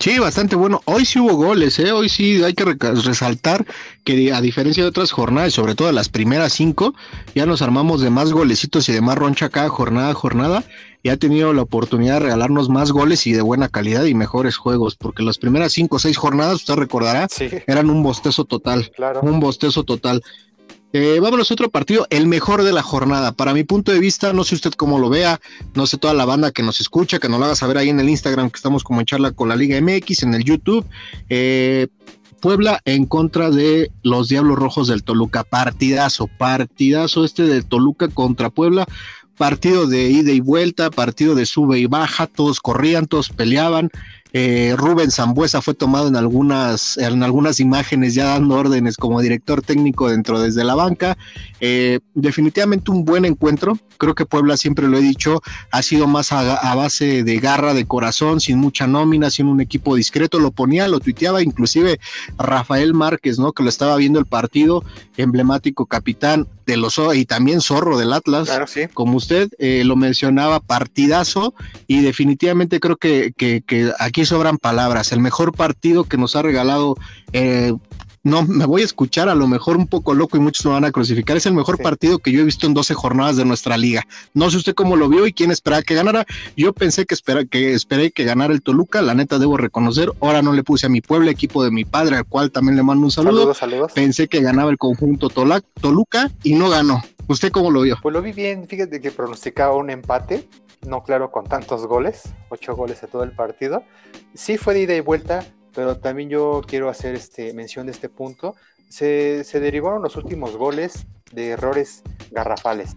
[0.00, 0.80] Sí, bastante bueno.
[0.86, 1.92] Hoy sí hubo goles, ¿eh?
[1.92, 3.66] Hoy sí hay que resaltar
[4.02, 6.94] que a diferencia de otras jornadas, sobre todo las primeras cinco,
[7.34, 10.64] ya nos armamos de más golecitos y de más roncha cada jornada a jornada
[11.02, 14.56] y ha tenido la oportunidad de regalarnos más goles y de buena calidad y mejores
[14.56, 17.28] juegos, porque las primeras cinco o seis jornadas, usted recordará,
[17.66, 19.20] eran un bostezo total, claro.
[19.20, 20.22] un bostezo total.
[20.92, 23.32] Eh, vámonos a otro partido, el mejor de la jornada.
[23.32, 25.40] Para mi punto de vista, no sé usted cómo lo vea,
[25.74, 28.00] no sé toda la banda que nos escucha, que nos lo haga saber ahí en
[28.00, 30.86] el Instagram, que estamos como en charla con la Liga MX, en el YouTube.
[31.28, 31.86] Eh,
[32.40, 35.44] Puebla en contra de los Diablos Rojos del Toluca.
[35.44, 38.86] Partidazo, partidazo este de Toluca contra Puebla.
[39.36, 43.90] Partido de ida y vuelta, partido de sube y baja, todos corrían, todos peleaban.
[44.32, 49.62] Eh, Rubén Zambuesa fue tomado en algunas, en algunas imágenes ya dando órdenes como director
[49.62, 51.18] técnico dentro desde la banca.
[51.60, 53.78] Eh, definitivamente un buen encuentro.
[53.98, 57.86] Creo que Puebla, siempre lo he dicho, ha sido más a, base de garra, de
[57.86, 60.38] corazón, sin mucha nómina, sin un equipo discreto.
[60.38, 62.00] Lo ponía, lo tuiteaba inclusive
[62.38, 63.52] Rafael Márquez, ¿no?
[63.52, 64.84] Que lo estaba viendo el partido,
[65.16, 68.50] emblemático capitán de los y también zorro del Atlas,
[68.94, 71.54] como usted eh, lo mencionaba, partidazo
[71.86, 75.12] y definitivamente creo que, que, que aquí sobran palabras.
[75.12, 76.96] El mejor partido que nos ha regalado,
[77.32, 77.72] eh,
[78.22, 80.84] no, me voy a escuchar a lo mejor un poco loco y muchos me van
[80.84, 81.36] a crucificar.
[81.36, 84.06] Es el mejor partido que yo he visto en 12 jornadas de nuestra liga.
[84.34, 86.26] No sé usted cómo lo vio y quién esperaba que ganara.
[86.56, 89.00] Yo pensé que, espera, que esperé que ganara el Toluca.
[89.02, 90.12] La neta debo reconocer.
[90.20, 92.82] Ahora no le puse a mi pueblo, equipo de mi padre, al cual también le
[92.82, 93.54] mando un saludo.
[93.94, 97.02] Pensé que ganaba el conjunto Toluca y no ganó.
[97.26, 97.96] ¿Usted cómo lo vio?
[98.02, 98.66] Pues lo vi bien.
[98.66, 100.46] Fíjate que pronosticaba un empate
[100.86, 103.84] no claro con tantos goles, ocho goles a todo el partido.
[104.34, 108.08] Sí fue de ida y vuelta, pero también yo quiero hacer este, mención de este
[108.08, 108.54] punto.
[108.88, 112.96] Se, derivaron los últimos goles de errores garrafales.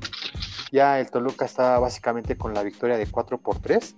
[0.71, 3.93] Ya el Toluca estaba básicamente con la victoria de 4 por 3,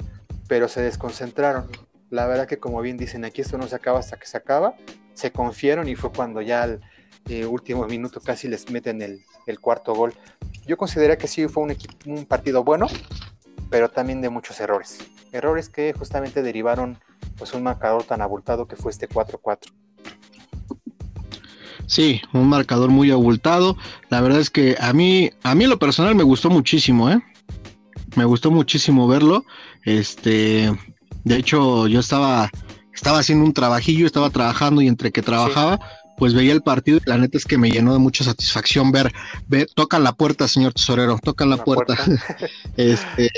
[0.48, 1.70] pero se desconcentraron.
[2.10, 4.76] La verdad que como bien dicen, aquí esto no se acaba hasta que se acaba.
[5.14, 6.82] Se confiaron y fue cuando ya al
[7.30, 9.24] eh, último minuto casi les meten el,
[9.62, 10.14] cuarto gol.
[10.68, 11.64] Yo consideré que sí fue
[12.06, 12.88] un partido bueno,
[13.70, 15.00] pero también de muchos errores.
[15.32, 17.00] Errores que justamente derivaron
[17.38, 19.72] pues un marcador tan abultado que fue este 4-4.
[21.88, 23.78] Sí, un marcador muy abultado.
[24.10, 27.22] La verdad es que a mí, a mí lo personal me gustó muchísimo, ¿eh?
[28.16, 29.46] Me gustó muchísimo verlo.
[29.84, 30.72] Este,
[31.24, 32.50] de hecho, yo estaba,
[32.94, 35.80] estaba haciendo un trabajillo, estaba trabajando y entre que trabajaba,
[36.18, 39.12] pues veía el partido y la neta es que me llenó de mucha satisfacción ver,
[39.48, 41.96] ver toca la puerta, señor tesorero, toca la, puerta.
[42.78, 43.30] este,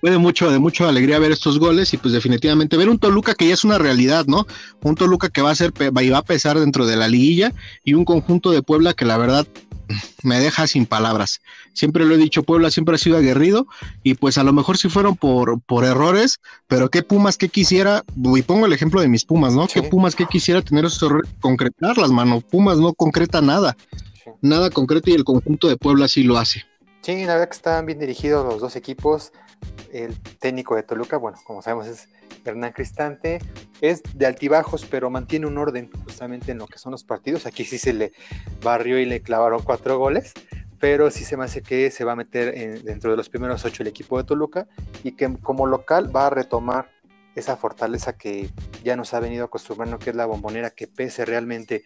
[0.00, 3.34] fue de mucho, de mucha alegría ver estos goles y pues definitivamente ver un Toluca
[3.34, 4.46] que ya es una realidad, ¿no?
[4.82, 7.52] Un Toluca que va a ser, va, va a pesar dentro de la liguilla
[7.84, 9.46] y un conjunto de Puebla que la verdad
[10.22, 11.40] me deja sin palabras.
[11.72, 13.66] Siempre lo he dicho, Puebla siempre ha sido aguerrido
[14.02, 18.04] y pues a lo mejor si fueron por, por errores, pero qué Pumas que quisiera,
[18.16, 19.66] y pongo el ejemplo de mis Pumas, ¿no?
[19.66, 22.40] Qué Pumas que quisiera tener esos errores, concretarlas, mano.
[22.40, 23.76] Pumas no concreta nada,
[24.40, 26.64] nada concreto y el conjunto de Puebla sí lo hace.
[27.02, 29.32] Sí, la verdad que están bien dirigidos los dos equipos.
[29.92, 32.08] El técnico de Toluca, bueno, como sabemos es
[32.44, 33.38] Hernán Cristante,
[33.80, 37.46] es de altibajos, pero mantiene un orden justamente en lo que son los partidos.
[37.46, 38.12] Aquí sí se le
[38.62, 40.32] barrió y le clavaron cuatro goles,
[40.78, 43.82] pero sí se me hace que se va a meter dentro de los primeros ocho
[43.82, 44.66] el equipo de Toluca
[45.04, 46.90] y que como local va a retomar
[47.34, 48.50] esa fortaleza que
[48.82, 51.84] ya nos ha venido acostumbrando, que es la bombonera, que pese realmente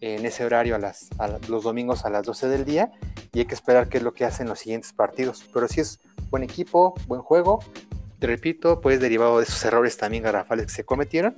[0.00, 1.08] en ese horario a, las,
[1.48, 2.92] los domingos a las 12 del día
[3.32, 5.48] y hay que esperar qué es lo que hacen los siguientes partidos.
[5.52, 7.60] Pero sí es buen equipo, buen juego,
[8.26, 11.34] repito, pues derivado de esos errores también garrafales que se cometieron,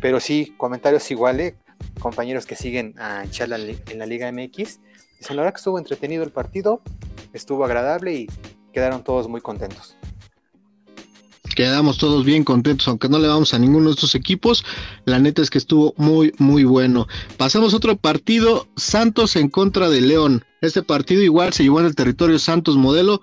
[0.00, 1.54] pero sí, comentarios iguales,
[2.00, 4.80] compañeros que siguen a Charla en la Liga MX,
[5.18, 6.82] dicen la verdad que estuvo entretenido el partido,
[7.32, 8.26] estuvo agradable y
[8.72, 9.96] quedaron todos muy contentos
[11.60, 14.64] quedamos todos bien contentos, aunque no le vamos a ninguno de estos equipos.
[15.04, 17.06] La neta es que estuvo muy, muy bueno.
[17.36, 20.42] Pasamos a otro partido, Santos en contra de León.
[20.62, 23.20] Este partido igual se llevó en el territorio Santos modelo.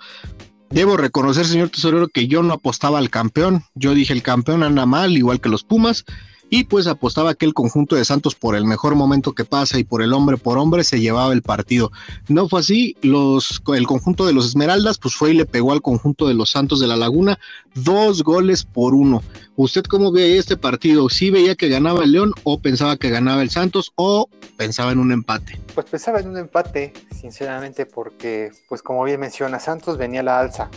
[0.69, 3.63] Debo reconocer, señor tesorero, que yo no apostaba al campeón.
[3.73, 6.05] Yo dije el campeón anda mal, igual que los Pumas
[6.49, 9.83] y pues apostaba que el conjunto de Santos por el mejor momento que pasa y
[9.83, 11.91] por el hombre por hombre se llevaba el partido.
[12.27, 16.27] No fue así, el conjunto de los Esmeraldas pues fue y le pegó al conjunto
[16.27, 17.39] de los Santos de la Laguna
[17.75, 19.21] dos goles por uno.
[19.55, 21.09] ¿Usted cómo ve este partido?
[21.09, 24.99] ¿Sí veía que ganaba el León o pensaba que ganaba el Santos o pensaba en
[24.99, 25.59] un empate?
[25.73, 30.69] Pues pensaba en un empate, sinceramente, porque pues como bien menciona, Santos venía la alza.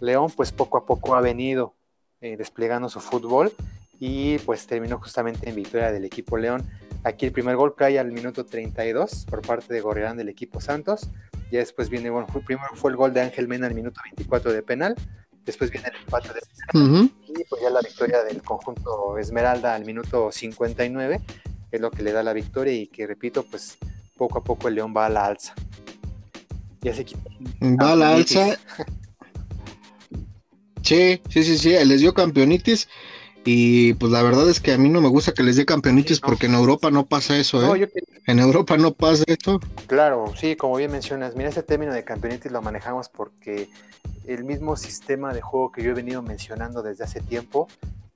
[0.00, 1.74] León pues poco a poco ha venido
[2.20, 3.52] eh, desplegando su fútbol
[3.98, 6.64] y pues terminó justamente en victoria del equipo León.
[7.04, 11.08] Aquí el primer gol cae al minuto 32 por parte de Gorriarán del equipo Santos.
[11.50, 14.62] Ya después viene, bueno, primero fue el gol de Ángel Mena al minuto 24 de
[14.62, 14.96] penal.
[15.44, 16.40] Después viene el empate de
[16.72, 17.10] penal.
[17.28, 21.20] Y pues ya la victoria del conjunto Esmeralda al minuto 59
[21.70, 23.78] es lo que le da la victoria y que repito, pues
[24.16, 25.54] poco a poco el León va a la alza.
[26.80, 27.04] Ya se
[27.62, 28.56] Va a la alza.
[30.82, 32.88] sí, sí, sí, sí, les dio campeonitis
[33.46, 36.18] y pues la verdad es que a mí no me gusta que les dé campeonitis
[36.18, 37.88] porque en Europa no pasa eso, ¿eh?
[38.26, 39.60] En Europa no pasa esto.
[39.86, 43.70] Claro, sí, como bien mencionas, mira, ese término de campeonitis lo manejamos porque
[44.26, 47.68] el mismo sistema de juego que yo he venido mencionando desde hace tiempo,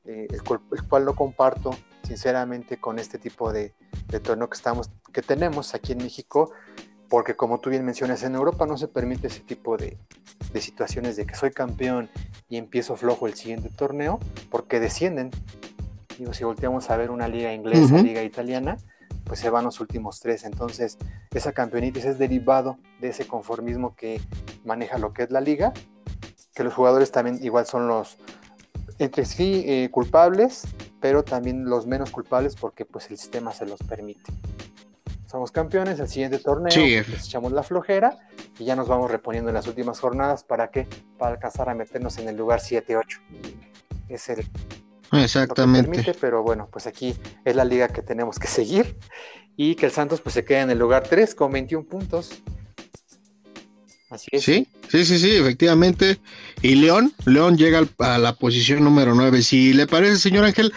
[0.05, 3.73] eh, el, cual, no comparto sinceramente con este tipo de,
[4.09, 6.51] de torneo que, estamos, que tenemos aquí en México,
[7.11, 9.99] porque como tú bien mencionas, en Europa no se permite ese tipo de,
[10.61, 12.09] situaciones de que soy campeón
[12.49, 15.31] y empiezo flojo el siguiente torneo, porque descienden.
[16.19, 18.77] Digo, si volteamos a ver una liga inglesa, liga italiana,
[19.25, 20.45] pues se van los últimos tres.
[20.45, 20.99] Entonces,
[21.35, 24.21] esa campeonitis es derivado de ese conformismo que
[24.65, 25.73] maneja lo que es la liga,
[26.55, 28.19] que los jugadores también igual son los,
[29.01, 30.63] entre sí, eh, culpables,
[31.01, 34.31] pero también los menos culpables porque pues el sistema se los permite
[35.31, 38.19] somos campeones, el siguiente torneo echamos la flojera
[38.59, 40.89] y ya nos vamos reponiendo en las últimas jornadas para que
[41.19, 43.21] para alcanzar a meternos en el lugar 7-8.
[44.09, 44.45] Es el
[45.13, 45.89] Exactamente.
[45.89, 47.15] permite, pero bueno, pues aquí
[47.45, 48.97] es la liga que tenemos que seguir
[49.57, 52.43] y que el Santos pues se quede en el lugar 3 con 21 puntos.
[54.11, 54.43] Así es.
[54.43, 56.19] Sí, sí, sí, sí, efectivamente.
[56.63, 59.41] Y León, León llega a la posición número 9.
[59.43, 60.73] Si le parece, señor Ángel,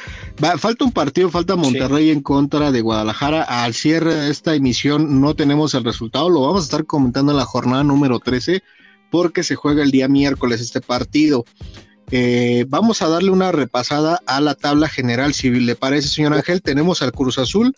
[0.60, 3.42] falta un partido, falta Monterrey en contra de Guadalajara.
[3.42, 7.40] Al cierre de esta emisión no tenemos el resultado, lo vamos a estar comentando en
[7.40, 8.62] la jornada número 13
[9.10, 11.44] porque se juega el día miércoles este partido.
[12.12, 16.62] Eh, vamos a darle una repasada a la tabla general, si le parece, señor Ángel.
[16.62, 17.76] Tenemos al Cruz Azul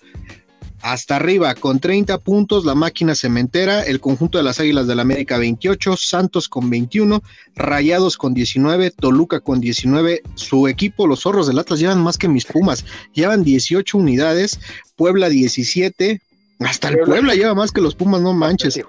[0.86, 5.02] hasta arriba con 30 puntos la máquina cementera, el conjunto de las Águilas del la
[5.02, 7.24] América 28, Santos con 21,
[7.56, 12.28] Rayados con 19, Toluca con 19, su equipo, los zorros del Atlas llevan más que
[12.28, 14.60] mis Pumas, llevan 18 unidades,
[14.96, 16.22] Puebla 17,
[16.60, 17.34] hasta el Puebla.
[17.34, 18.80] Lleva más que los Pumas, no manches.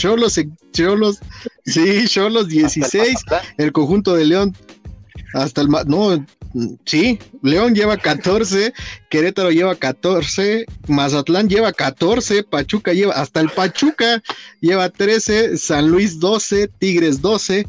[0.00, 0.40] yo los,
[0.72, 1.20] yo los,
[1.64, 3.14] sí, yo los 16,
[3.58, 4.56] el conjunto de León,
[5.34, 6.26] hasta el, no,
[6.84, 8.74] Sí, León lleva 14,
[9.08, 14.22] Querétaro lleva 14, Mazatlán lleva 14, Pachuca lleva, hasta el Pachuca
[14.60, 17.66] lleva 13, San Luis 12, Tigres 12,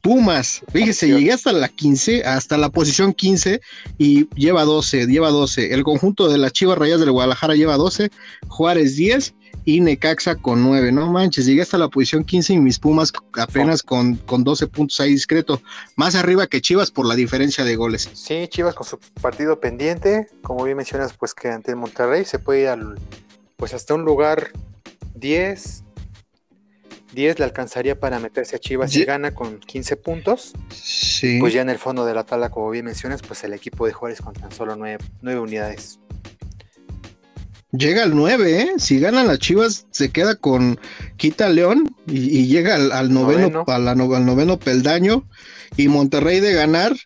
[0.00, 3.60] Pumas, fíjese, llegué hasta la 15, hasta la posición 15
[3.98, 5.74] y lleva 12, lleva 12.
[5.74, 8.10] El conjunto de las Chivas Rayas del Guadalajara lleva 12,
[8.48, 10.92] Juárez 10 y Necaxa con 9.
[10.92, 15.00] No manches, llegué hasta la posición 15 y mis Pumas apenas con, con 12 puntos
[15.00, 15.60] ahí discreto.
[15.96, 18.08] Más arriba que Chivas por la diferencia de goles.
[18.14, 22.38] Sí, Chivas con su partido pendiente, como bien mencionas, pues que ante el Monterrey se
[22.38, 22.98] puede ir al,
[23.56, 24.52] pues hasta un lugar
[25.14, 25.84] 10,
[27.12, 30.52] 10 le alcanzaría para meterse a Chivas y gana con 15 puntos.
[30.70, 31.38] Sí.
[31.40, 33.92] Pues ya en el fondo de la tabla, como bien mencionas, pues el equipo de
[33.92, 34.98] Juárez con tan solo 9,
[35.38, 35.98] unidades.
[37.72, 38.72] Llega al 9, ¿eh?
[38.78, 40.80] Si ganan las Chivas, se queda con
[41.16, 45.24] quita León y, llega al, noveno, al noveno peldaño.
[45.76, 46.96] Y Monterrey de ganar,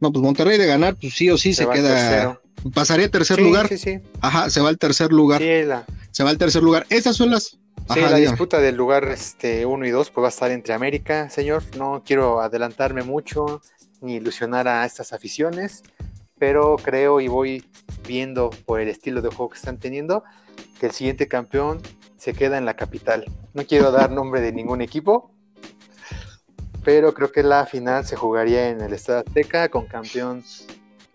[0.00, 2.40] no, pues Monterrey de ganar, pues sí o sí se, queda.
[2.74, 3.68] Pasaría tercer lugar.
[3.68, 4.00] Sí, sí.
[4.20, 5.40] Ajá, se va al tercer lugar.
[5.40, 6.86] Se va al tercer lugar.
[6.90, 7.58] Esas son las,
[7.92, 11.28] Sí, la disputa del lugar este, 1 y 2 pues va a estar entre América,
[11.28, 11.62] señor.
[11.76, 13.60] No quiero adelantarme mucho
[14.00, 15.82] ni ilusionar a estas aficiones,
[16.46, 17.64] pero creo y voy
[18.06, 20.24] viendo por el estilo de juego que están teniendo
[20.78, 21.80] que el siguiente campeón
[22.18, 23.24] se queda en la capital.
[23.54, 25.30] No quiero dar nombre de ningún equipo,
[26.84, 30.44] pero creo que la final se jugaría en el Estado Azteca con campeón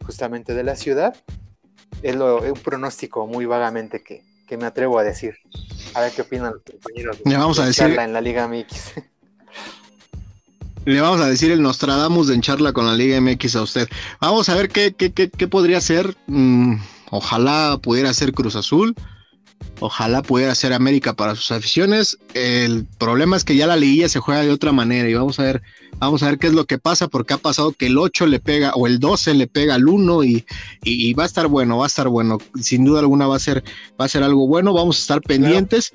[0.03, 1.15] justamente de la ciudad.
[2.01, 5.35] Es, lo, es un pronóstico muy vagamente que, que me atrevo a decir.
[5.93, 8.93] A ver qué opinan los compañeros vamos a decir en la Liga MX.
[10.89, 13.87] Le vamos a decir el Nostradamus de en charla con la Liga MX a usted.
[14.19, 16.17] Vamos a ver qué, qué, qué, qué podría ser.
[16.25, 16.77] Mm,
[17.11, 18.95] ojalá pudiera ser Cruz Azul.
[19.81, 22.17] Ojalá pudiera ser América para sus aficiones.
[22.33, 25.43] El problema es que ya la liguilla se juega de otra manera y vamos a
[25.43, 25.61] ver,
[25.99, 28.39] vamos a ver qué es lo que pasa porque ha pasado que el 8 le
[28.39, 30.43] pega o el 12 le pega al 1 y,
[30.83, 32.39] y, va a estar bueno, va a estar bueno.
[32.59, 33.63] Sin duda alguna va a ser,
[34.01, 34.73] va a ser algo bueno.
[34.73, 35.93] Vamos a estar pendientes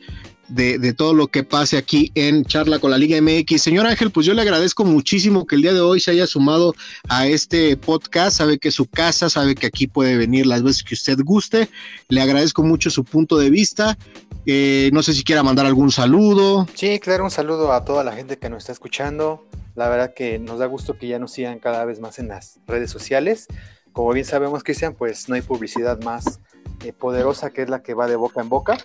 [0.55, 3.61] de, todo lo que pase aquí en Charla con la Liga MX.
[3.61, 6.75] Señor Ángel, pues yo le agradezco muchísimo que el día de hoy se haya sumado
[7.09, 8.37] a este podcast.
[8.37, 11.69] Sabe que es su casa, sabe que aquí puede venir las veces que usted guste.
[12.09, 13.99] Le agradezco mucho su punto de vista.
[14.47, 16.69] Eh, no sé si quiera mandar algún saludo.
[16.75, 19.45] Sí, claro, un saludo a toda la gente que nos está escuchando.
[19.75, 22.61] La verdad que nos da gusto que ya nos sigan cada vez más en las
[22.67, 23.49] redes sociales.
[23.93, 26.41] Como bien sabemos, Cristian, pues no hay publicidad más
[26.85, 28.79] eh, poderosa que es la que va de boca en boca.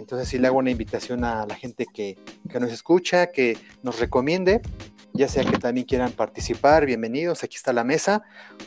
[0.00, 2.18] Entonces sí le hago una invitación a la gente que,
[2.58, 4.60] nos escucha, que nos recomiende,
[5.12, 8.22] ya sea que también quieran participar, bienvenidos, aquí está la mesa.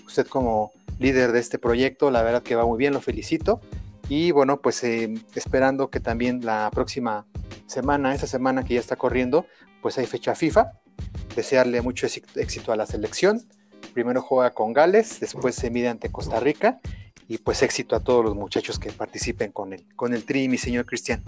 [0.06, 3.62] Usted como líder de este proyecto, la verdad que va muy bien, lo felicito.
[4.08, 7.28] Y bueno, pues eh, esperando que también la próxima
[7.68, 9.46] semana, esa semana que ya está corriendo,
[9.82, 10.72] pues hay fecha FIFA.
[11.36, 13.42] Desearle mucho éxito a la selección.
[13.94, 16.80] Primero juega con Gales, después se mide ante Costa Rica
[17.30, 20.58] y pues éxito a todos los muchachos que participen con el, con el TRI, mi
[20.58, 21.24] señor Cristian.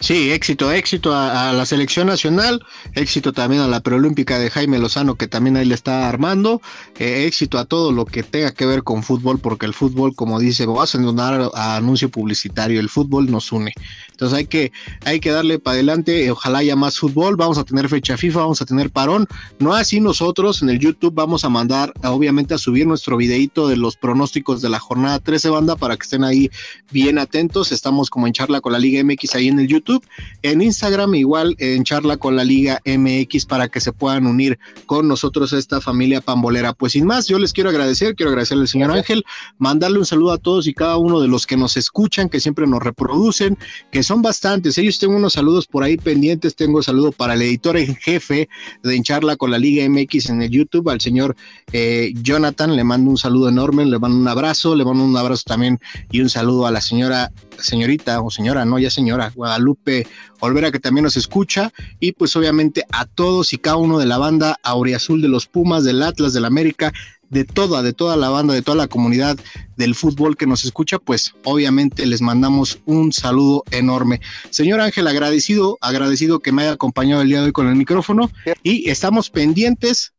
[0.00, 5.16] Sí, éxito, éxito a, la selección nacional, éxito también a la preolímpica de Jaime Lozano
[5.16, 6.62] que también ahí le está armando,
[7.00, 10.38] eh, éxito a todo lo que tenga que ver con fútbol, porque el fútbol, como
[10.38, 13.74] dice, vas a donar a anuncio publicitario, el fútbol nos une.
[14.18, 14.72] Entonces hay que,
[15.04, 18.60] hay que darle para adelante, ojalá haya más fútbol, vamos a tener fecha FIFA, vamos
[18.60, 19.28] a tener parón,
[19.60, 23.76] no así nosotros en el YouTube vamos a mandar, obviamente a subir nuestro videito de
[23.76, 26.50] los pronósticos de la jornada 13 banda para que estén ahí
[26.90, 30.04] bien atentos, estamos como en charla con la Liga MX ahí en el YouTube,
[30.42, 35.06] en Instagram igual en charla con la Liga MX para que se puedan unir con
[35.06, 36.72] nosotros a esta familia pambolera.
[36.72, 39.24] Pues sin más, yo les quiero agradecer, quiero agradecerle al señor Ángel,
[39.58, 42.66] mandarle un saludo a todos y cada uno de los que nos escuchan, que siempre
[42.66, 43.56] nos reproducen,
[43.92, 44.78] que son bastantes.
[44.78, 46.56] Ellos tengo unos saludos por ahí pendientes.
[46.56, 48.48] Tengo saludo para el editor en jefe
[48.82, 51.36] de Encharla con la Liga MX en el YouTube, al señor
[51.72, 52.74] eh, Jonathan.
[52.74, 55.78] Le mando un saludo enorme, le mando un abrazo, le mando un abrazo también
[56.10, 60.06] y un saludo a la señora, señorita o señora, no, ya señora, Guadalupe
[60.40, 61.70] Olvera, que también nos escucha.
[62.00, 65.84] Y pues obviamente a todos y cada uno de la banda Auriazul de los Pumas,
[65.84, 66.94] del Atlas, del América,
[67.30, 69.38] de toda, de toda la banda, de toda la comunidad
[69.76, 74.20] del fútbol que nos escucha, pues obviamente les mandamos un saludo enorme.
[74.50, 78.30] Señor Ángel, agradecido, agradecido que me haya acompañado el día de hoy con el micrófono
[78.62, 80.12] y estamos pendientes.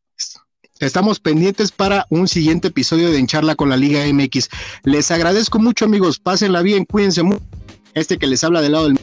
[0.78, 4.48] Estamos pendientes para un siguiente episodio de Encharla con la Liga MX.
[4.84, 6.18] Les agradezco mucho, amigos.
[6.18, 7.42] Pásenla bien, cuídense mucho.
[7.92, 8.98] Este que les habla del lado del